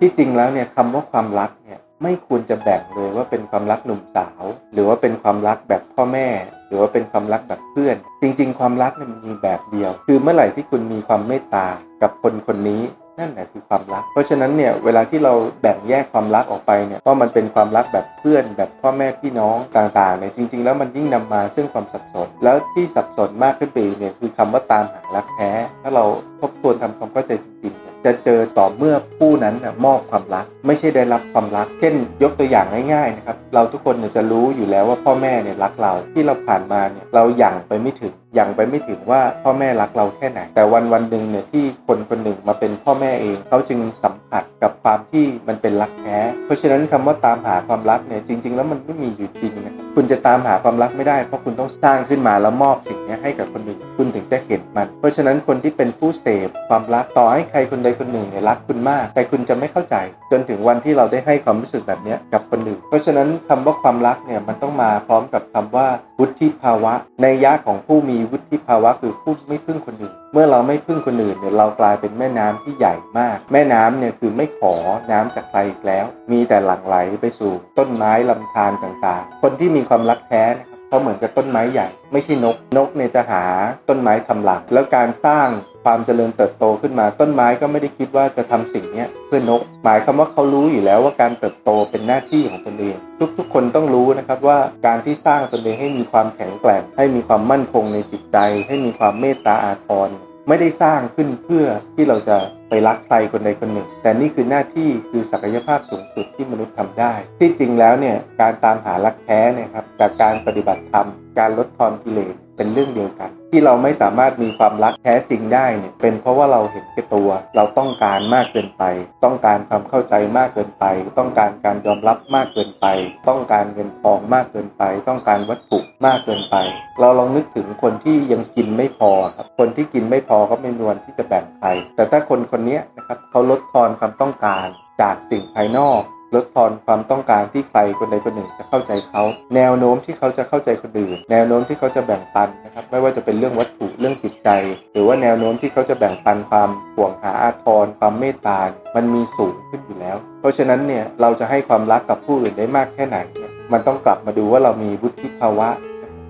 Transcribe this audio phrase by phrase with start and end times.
[0.00, 4.42] ที่จริงแล้วเนี่ยคำว่าความรักเนี่ยไม่ควรจะแบ่งเลยว่าเป็นความรักหนุ่มสาว
[4.72, 6.28] หรือว่าเป็นความรักแบบพ่อแม่
[6.66, 11.66] หรือว่าเป็นความรักแบบเพื่อน จริง ๆ ความรักเนี่ยมันมีแบบเดียว คือเมื่อไหร่ที่คุณมีความเมตตา
[12.02, 12.82] กับคนคนนี้
[13.18, 15.32] นั่นแหละคือความรัก เพราะฉะนั้นเนี่ยเวลาที่เรา
[15.62, 25.50] แบ่งแยกความรักออกไปเนี่ยว่ามันเป็นความรักแบบเพื่อน แบบพ่อแม่พี่น้องต่างๆเนี่ยจริง ๆ แล้วมันยิ่งนำมาซึ่งความสับสน แล้วที่สับสนมากขึ้นไปเนี่ยคือคำว่าตามหารักแท้
[25.82, 26.04] ถ้าเรา
[26.40, 59.96] ทบทวนทำความเข้าใจจริงๆ จะเจอต่อเมื่อผู้นั้นมอบความรัก ไม่ใช่ได้รับความรัก เช่น ยกตัวอย่างง่ายๆนะครับเราทุกคนเนี่ยจะรู้อยู่แล้วว่าพ่อแม่เนี่ยรักเราที่เราผ่านมาเนี่ยเราหยั่งไปไม่ถึงหยั่งไปไม่ถึงว่าพ่อแม่รักเราแค่ไหน แต่วันวันหนึ่งเนี่ยที่คนคนหนึ่งมาเป็นพ่อแม่เองเขาจึงสัมผัสกับความที่มันเป็นรักแท้เพราะฉะนั้นคำว่าตามหาความรักเนี่ยจริง ๆ แล้วมันไม่มีอยู่จริงนะครับคุณจะตามหาความรักไม่ได้ เพราะคุณต้องสร้างขึ้นมาแล้วมอบสิ่งนี้ให้กับคนอื่นคุณถึงจะเห็นมัน เพราะฉะนั้นคนที่เป็นผู้เสพความรักต่อให้ใครคนใดคนหนึ่งเนี่ยรักคุณมาก แต่คุณจะไม่เข้าใจ
[60.30, 65.86] จนถึงวันที่เราได้ให้ความรู้สึกแบบนี้กับคนอื่น เพราะฉะนั้นคำว่าความรักเนี่ยมันต้องมาพร้อมกับคำว่า
[66.18, 74.74] วุฒิภาวะ ในยะของผู้มีวุฒิภาวะคือผู้ไม่พึ่งคนอื่น เมื่อเราไม่พึ่งคนอื่นเนี่ยเรากลายเป็นแม่น้ำที่ใหญ่มาก แม่น้ำเนี่ยคือไม่ขอ
[75.10, 80.42] น้ำจากใครอีกแล้ว มีแต่หลั่งไหลไปสู่ต้นไม้ลำธารต่างๆ คนที่มีความรักแท้
[80.88, 83.44] เขาเหมือนกับต้นไม้ใหญ่ ไม่ใช่นก นกเนี่ยจะหา
[83.88, 85.48] ต้นไม้ทำหลัก แล้วการสร้าง
[85.84, 92.96] ความเจริญเติบโตขึ้นมาต้นไม้ก็ไม่ได้คิดว่าจะทำสิ่งนี้เพื่อนก หมายความว่าเขารู้อยู่แล้วว่าการเติบโตเป็นหน้าที่ของตนเอง
[93.38, 100.10] ทุกๆ คนต้องรู้นะครับว่าการที่สร้างตนเองให้มีความแข็งแกร่ง ให้มีความมั่นคงในจิตใจ ให้มีความเมตตาอาทร
[100.48, 102.36] ไม่ได้สร้างขึ้นเพื่อที่เราจะ
[102.68, 118.82] ไปรักใครคนใดคนหนึ่ง แต่นี่คือหน้าที่คือศักยภาพสูงสุดที่มนุษย์ทำได้ ที่จริงแล้วเนี่ยการตามหารักแท้เนี่ยครับจากการปฏิบัติธรรมการลดทอนกิเลส เป็นเรื่องเดียวกัน ที่เราไม่สามารถมีความรักแท้จริงได้เนี่ยเป็นเพราะว่าเราเห็นแก่ตัว เราต้องการมากเกินไป
[119.24, 120.84] ต้องการความเข้าใจมากเกินไป
[121.18, 122.86] ต้องการการยอมรับมากเกินไป
[123.28, 126.56] ต้องการเงินทองมากเกินไป ต้องการวัตถุมากเกินไป
[127.00, 134.66] เราลองนึกถึงคนที่ยังกินไม่พอครับคนที่กินไม่พอก็ไม่นวนที่จะแบ่งใครแต่ถ้าคนคนนี้นะครับเขาลดทอนความต้องการ
[135.00, 136.02] จากสิ่งภายนอก
[136.34, 139.22] ลดทอนความต้องการที่ใครคนใดคนหนึ่งจะเข้าใจเขา
[139.56, 144.48] แนวโน้มที่เขาจะเข้าใจคนอื่น แนวโน้มที่เขาจะแบ่งปันนะครับไม่ว่าจะเป็นเรื่องวัตถุเรื่องจิตใจ
[144.92, 148.58] หรือว่าแนวโน้มที่เขาจะแบ่งปันความห่วงหาอาทรความเมตตา
[148.96, 155.68] มันมีสูงขึ้นอยู่แล้ว เพราะฉะนั้นเนี่ยเราจะให้ความรักกับผู้อื่นได้มากแค่ไหนเนี่ยมันต้องกลับมาดูว่าเรามีวุฒิภาวะ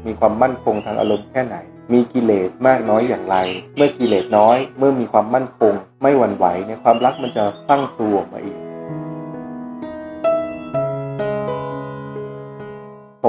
[0.07, 1.57] มีความมั่นคงทางอารมณ์แค่ไหน
[1.93, 3.37] มีกิเลสมากน้อยอย่างไร
[3.77, 5.73] เมื่อกิเลสน้อย เมื่อมีความมั่นคง
[6.03, 8.59] ไม่หวั่นไหวเนี่ยความรักมันจะตั้งตัวออกมาเอง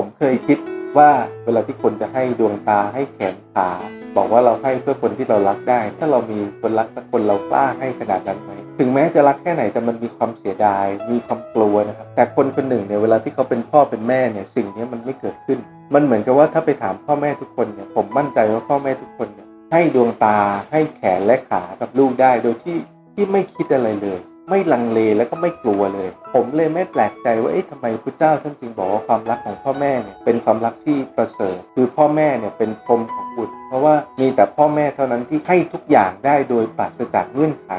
[0.01, 0.57] ผมเคยคิด
[0.97, 1.09] ว่า
[1.45, 3.69] เวลาที่คนจะให้ดวงตาให้แขนขา
[4.17, 15.59] บอกว่าเราให้เพื่อคนที่เรารักได้ ถ้าเรามีคนรักสักคนเรากล้าให้ขนาดนั้นไหมถึงแม้จะรักแค่ไหนแต่มันมีความเสียดาย มีความกลัวนะครับแต่คนคนหนึ่งเนี่ยเวลาที่เขาเป็นพ่อเป็นแม่เนี่ยสิ่งนี้มันไม่เกิดขึ้น
[15.93, 20.37] มันเหมือนกับว่าถ้าไปถามพ่อแม่ทุกคนเนี่ยผมมั่นใจว่าพ่อแม่ทุกคนเนี่ยให้ดวงตา
[20.71, 22.77] ให้แขนและขากับลูกได้โดยที่
[23.13, 37.71] ที่ไม่คิดอะไรเลย ไม่ลังเลแล้วก็ไม่กลัวเลย ผมเลยไม่แปลกใจว่าเอ๊ะทำไมพระเจ้าท่านจึงบอกว่าความรักของพ่อแม่เนี่ยเป็นความรักที่ประเสริฐคือพ่อแม่เนี่ยเป็นพรมของบุตร เพราะว่ามีแต่พ่อแม่เท่านั้นที่ให้ทุกอย่างได้โดยปราศจากเงื่อนไข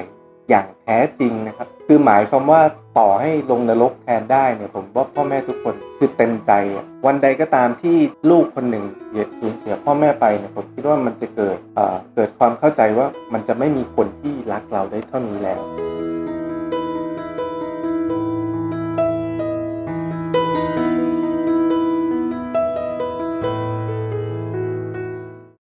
[0.48, 2.62] อย่างแท้จริงนะครับ คือหมายความว่า
[2.98, 6.52] ต่อให้ลงนรกแทนได้เนี่ยผมว่าพ่อแม่ทุกคนคือเต็มใจ
[7.06, 7.96] วันใดก็ตามที่
[8.30, 15.60] ลูกคนหนึ่งเสียสูญเสียพ่อแม่ไปเนี่ยผมคิดว่ามันจะเกิดเเกิดความเข้าใจว่ามันจะไม่มีคนที่รักเราได้เท่านี้แล้ว